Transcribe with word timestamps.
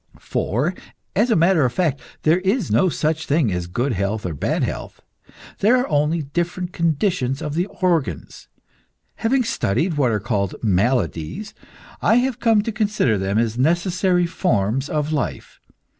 For, 0.17 0.73
as 1.15 1.29
a 1.29 1.35
matter 1.35 1.63
of 1.63 1.73
fact, 1.73 2.01
there 2.23 2.39
is 2.39 2.71
no 2.71 2.89
such 2.89 3.27
thing 3.27 3.51
as 3.51 3.67
good 3.67 3.93
health 3.93 4.25
or 4.25 4.33
bad 4.33 4.63
health. 4.63 5.03
There 5.59 5.77
are 5.77 5.87
only 5.89 6.23
different 6.23 6.73
conditions 6.73 7.39
of 7.39 7.53
the 7.53 7.67
organs. 7.67 8.47
Having 9.17 9.43
studied 9.43 9.97
what 9.97 10.09
are 10.11 10.19
called 10.19 10.55
maladies, 10.63 11.53
I 12.01 12.15
have 12.15 12.39
come 12.39 12.63
to 12.63 12.71
consider 12.71 13.19
them 13.19 13.37
as 13.37 13.59
necessary 13.59 14.25
forms 14.25 14.89
of 14.89 15.13
life. 15.13 15.59